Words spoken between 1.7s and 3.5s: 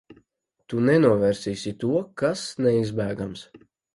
to, kas neizbēgams.